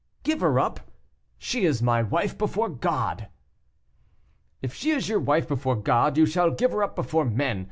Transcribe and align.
"Give 0.23 0.39
her 0.39 0.59
up! 0.59 0.79
she 1.37 1.63
is 1.63 1.83
my 1.83 2.01
wife 2.01 2.35
before 2.35 2.69
God" 2.69 3.27
"If 4.63 4.73
she 4.73 4.89
is 4.89 5.07
your 5.07 5.19
wife 5.19 5.47
before 5.47 5.75
God, 5.75 6.17
you 6.17 6.25
shall 6.25 6.49
give 6.49 6.71
her 6.71 6.81
up 6.81 6.95
before 6.95 7.23
men. 7.25 7.59